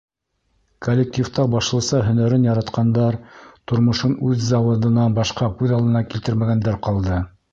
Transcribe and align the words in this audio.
Коллективта 0.85 1.43
башлыса 1.55 1.99
һөнәрен 2.07 2.47
яратҡандар, 2.47 3.17
тормошон 3.71 4.17
үҙ 4.29 4.41
заводынан 4.47 5.19
башҡа 5.21 5.53
күҙ 5.61 5.77
алдына 5.81 6.05
килтермәгәндәр 6.15 6.83
ҡалды. 6.89 7.23